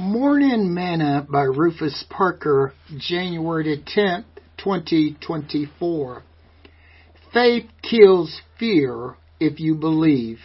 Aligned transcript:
Morning 0.00 0.72
Manna 0.72 1.26
by 1.28 1.42
Rufus 1.42 2.04
Parker, 2.08 2.72
January 2.98 3.82
10th, 3.84 4.26
2024. 4.58 6.22
Faith 7.34 7.64
kills 7.82 8.40
fear 8.60 9.16
if 9.40 9.58
you 9.58 9.74
believe. 9.74 10.38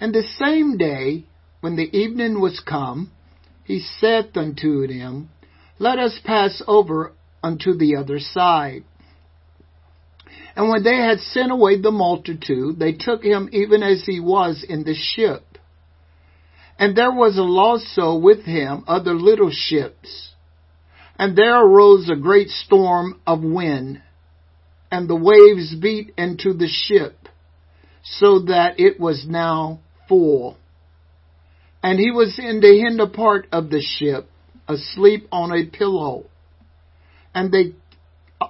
And 0.00 0.14
the 0.14 0.22
same 0.22 0.78
day, 0.78 1.26
when 1.60 1.76
the 1.76 1.94
evening 1.94 2.40
was 2.40 2.60
come, 2.66 3.12
he 3.64 3.80
said 4.00 4.30
unto 4.36 4.86
them, 4.86 5.28
Let 5.78 5.98
us 5.98 6.18
pass 6.24 6.62
over 6.66 7.12
unto 7.42 7.76
the 7.76 7.96
other 7.96 8.20
side. 8.20 8.84
And 10.56 10.70
when 10.70 10.82
they 10.82 10.96
had 10.96 11.20
sent 11.20 11.52
away 11.52 11.78
the 11.78 11.90
multitude, 11.90 12.78
they 12.78 12.94
took 12.94 13.22
him 13.22 13.50
even 13.52 13.82
as 13.82 14.04
he 14.06 14.18
was 14.18 14.64
in 14.66 14.84
the 14.84 14.94
ship. 14.94 15.44
And 16.78 16.96
there 16.96 17.12
was 17.12 17.38
also 17.38 18.16
with 18.16 18.44
him 18.44 18.84
other 18.86 19.14
little 19.14 19.50
ships. 19.50 20.32
And 21.18 21.36
there 21.36 21.60
arose 21.60 22.08
a 22.08 22.16
great 22.16 22.48
storm 22.48 23.20
of 23.26 23.42
wind, 23.42 24.00
and 24.90 25.08
the 25.08 25.16
waves 25.16 25.74
beat 25.74 26.14
into 26.16 26.52
the 26.52 26.68
ship, 26.68 27.28
so 28.04 28.40
that 28.44 28.78
it 28.78 29.00
was 29.00 29.26
now 29.28 29.80
full. 30.08 30.56
And 31.82 31.98
he 31.98 32.12
was 32.12 32.38
in 32.38 32.60
the 32.60 32.78
hinder 32.78 33.08
part 33.08 33.48
of 33.50 33.70
the 33.70 33.82
ship, 33.82 34.28
asleep 34.68 35.26
on 35.32 35.52
a 35.52 35.66
pillow. 35.66 36.26
And 37.34 37.52
they 37.52 37.74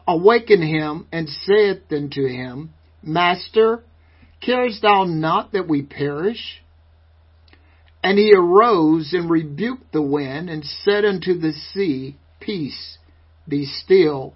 awakened 0.06 0.64
him 0.64 1.06
and 1.10 1.28
said 1.28 1.82
unto 1.90 2.26
him, 2.26 2.74
Master, 3.02 3.82
carest 4.44 4.82
thou 4.82 5.04
not 5.04 5.52
that 5.52 5.68
we 5.68 5.82
perish? 5.82 6.62
And 8.08 8.18
he 8.18 8.32
arose 8.32 9.12
and 9.12 9.28
rebuked 9.28 9.92
the 9.92 10.00
wind 10.00 10.48
and 10.48 10.64
said 10.64 11.04
unto 11.04 11.34
the 11.34 11.52
sea, 11.52 12.16
Peace, 12.40 12.96
be 13.46 13.66
still. 13.66 14.32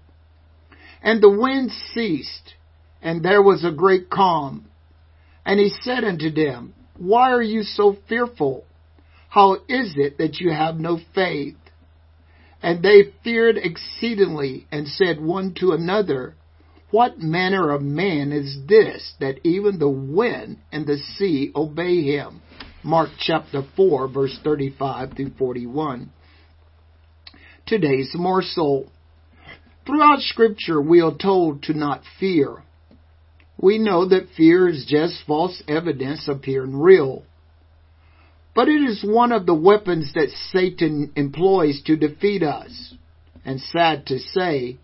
And 1.03 1.23
the 1.23 1.31
wind 1.31 1.71
ceased, 1.95 2.53
and 3.01 3.25
there 3.25 3.43
was 3.43 3.65
a 3.65 3.71
great 3.71 4.11
calm. 4.11 4.67
And 5.47 5.59
he 5.59 5.71
said 5.81 6.05
unto 6.05 6.31
them, 6.31 6.75
Why 6.99 7.31
are 7.33 7.41
you 7.41 7.63
so 7.63 7.97
fearful? 8.11 8.67
How 9.31 9.55
is 9.55 9.95
it 9.97 10.19
that 10.19 10.39
you 10.39 10.53
have 10.53 10.79
no 10.79 11.01
faith? 11.15 11.57
And 12.63 12.83
they 12.83 13.15
feared 13.25 13.57
exceedingly 13.57 14.67
and 14.71 14.87
said 14.87 15.19
one 15.19 15.55
to 15.61 15.73
another, 15.73 16.35
What 16.91 17.21
manner 17.21 17.71
of 17.71 17.81
man 17.81 18.33
is 18.33 18.55
this 18.69 19.15
that 19.19 19.41
even 19.45 19.79
the 19.79 19.89
wind 19.89 20.59
and 20.71 20.87
the 20.87 20.99
sea 20.99 21.53
obey 21.57 22.03
him? 22.03 22.43
Mark 22.85 23.11
chapter 23.19 23.63
4, 23.77 24.09
verse 24.09 24.37
35 24.43 25.13
through 25.17 25.31
41. 25.39 26.11
Today's 27.65 28.11
morsel. 28.15 28.91
Throughout 29.87 30.21
Scripture, 30.21 30.83
we 30.83 31.01
are 31.01 31.17
told 31.17 31.63
to 31.65 31.75
not 31.75 32.03
fear. 32.19 32.65
We 33.57 33.79
know 33.79 34.09
that 34.09 34.31
fear 34.37 34.69
is 34.69 34.85
just 34.89 35.25
false 35.29 35.63
evidence 35.69 36.27
appearing 36.27 36.77
real. 36.77 37.23
But 38.53 38.69
it 38.69 38.83
is 38.83 39.05
one 39.07 39.31
of 39.31 39.47
the 39.47 39.55
weapons 39.55 40.13
that 40.15 40.31
Satan 40.51 41.13
employs 41.15 41.83
to 41.87 41.97
defeat 41.97 42.43
us. 42.43 42.95
And 43.45 43.61
sad 43.61 44.07
to 44.07 44.19
say, 44.19 44.79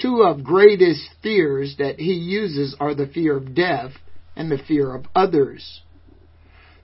two 0.00 0.22
of 0.22 0.42
greatest 0.42 1.08
fears 1.22 1.76
that 1.78 2.00
he 2.00 2.12
uses 2.12 2.74
are 2.80 2.94
the 2.94 3.06
fear 3.06 3.36
of 3.36 3.54
death 3.54 3.92
and 4.34 4.50
the 4.50 4.58
fear 4.58 4.92
of 4.92 5.06
others. 5.14 5.80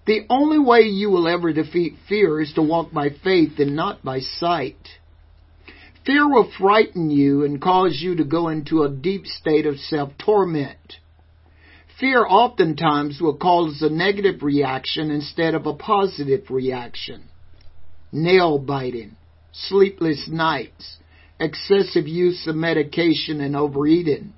The 0.07 0.25
only 0.31 0.59
way 0.59 0.83
you 0.83 1.11
will 1.11 1.27
ever 1.27 1.53
defeat 1.53 1.95
fear 2.09 2.41
is 2.41 2.53
to 2.55 2.63
walk 2.63 2.93
by 2.93 3.11
faith 3.11 3.59
and 3.59 3.75
not 3.75 4.05
by 4.05 4.21
sight. 4.21 4.79
Fear 6.05 6.29
will 6.29 6.49
frighten 6.59 7.11
you 7.11 7.45
and 7.45 7.61
cause 7.61 7.99
you 8.01 8.15
to 8.17 8.25
go 8.25 8.49
into 8.49 8.85
a 8.85 8.89
deep 8.89 9.27
state 9.27 9.67
of 9.67 9.79
self-torment. 9.79 10.99
Fear 11.99 12.25
oftentimes 12.25 13.21
will 13.21 13.37
cause 13.37 13.83
a 13.83 13.91
negative 13.91 14.45
reaction 14.45 15.11
instead 15.11 15.55
of 15.55 15.67
a 15.67 15.75
positive 15.75 16.51
reaction. 16.51 17.25
Nail 18.13 18.61
biting, 18.61 19.17
sleepless 19.53 20.29
nights, 20.31 20.99
excessive 21.41 22.07
use 22.07 22.47
of 22.47 22.55
medication 22.55 23.41
and 23.41 23.57
overeating. 23.57 24.35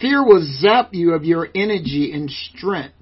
Fear 0.00 0.24
will 0.24 0.46
zap 0.60 0.94
you 0.94 1.12
of 1.12 1.24
your 1.24 1.48
energy 1.54 2.12
and 2.12 2.30
strength. 2.30 2.94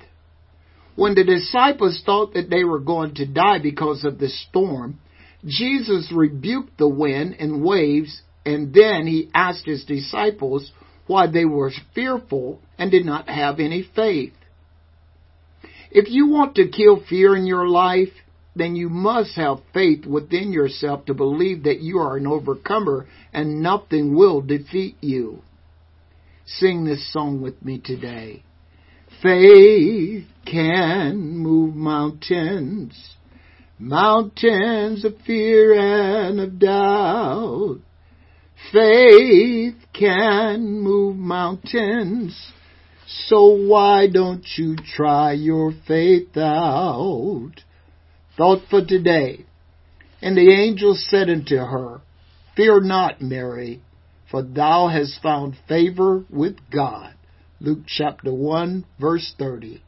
When 0.96 1.14
the 1.14 1.24
disciples 1.24 2.02
thought 2.04 2.34
that 2.34 2.50
they 2.50 2.64
were 2.64 2.80
going 2.80 3.14
to 3.14 3.26
die 3.26 3.58
because 3.58 4.04
of 4.04 4.18
the 4.18 4.28
storm, 4.28 4.98
Jesus 5.44 6.12
rebuked 6.14 6.76
the 6.78 6.88
wind 6.88 7.36
and 7.38 7.62
waves, 7.64 8.22
and 8.44 8.74
then 8.74 9.06
he 9.06 9.30
asked 9.34 9.66
his 9.66 9.84
disciples 9.84 10.72
why 11.06 11.26
they 11.26 11.44
were 11.44 11.72
fearful 11.94 12.60
and 12.78 12.90
did 12.90 13.04
not 13.04 13.28
have 13.28 13.60
any 13.60 13.88
faith. 13.94 14.34
If 15.90 16.08
you 16.08 16.28
want 16.28 16.54
to 16.56 16.68
kill 16.68 17.02
fear 17.08 17.34
in 17.34 17.46
your 17.46 17.68
life, 17.68 18.12
then 18.54 18.76
you 18.76 18.88
must 18.88 19.34
have 19.36 19.58
faith 19.72 20.06
within 20.06 20.52
yourself 20.52 21.06
to 21.06 21.14
believe 21.14 21.64
that 21.64 21.80
you 21.80 21.98
are 21.98 22.16
an 22.16 22.26
overcomer 22.26 23.06
and 23.32 23.62
nothing 23.62 24.14
will 24.14 24.40
defeat 24.40 24.96
you. 25.00 25.42
Sing 26.46 26.84
this 26.84 27.12
song 27.12 27.40
with 27.40 27.64
me 27.64 27.80
today. 27.82 28.42
Faith 29.22 30.26
can 30.50 31.36
move 31.36 31.74
mountains, 31.74 33.14
mountains 33.78 35.04
of 35.04 35.14
fear 35.26 35.74
and 35.74 36.40
of 36.40 36.58
doubt. 36.58 37.78
Faith 38.72 39.76
can 39.92 40.80
move 40.80 41.16
mountains, 41.16 42.52
so 43.06 43.46
why 43.46 44.06
don't 44.12 44.44
you 44.56 44.76
try 44.76 45.32
your 45.32 45.72
faith 45.86 46.36
out? 46.36 47.52
Thought 48.36 48.62
for 48.68 48.84
today. 48.84 49.46
And 50.22 50.36
the 50.36 50.52
angel 50.52 50.94
said 50.94 51.30
unto 51.30 51.56
her, 51.56 52.00
Fear 52.56 52.80
not, 52.82 53.22
Mary, 53.22 53.80
for 54.30 54.42
thou 54.42 54.88
hast 54.88 55.22
found 55.22 55.56
favor 55.68 56.24
with 56.28 56.56
God. 56.70 57.14
Luke 57.60 57.80
chapter 57.86 58.32
1 58.32 58.84
verse 58.98 59.34
30. 59.38 59.82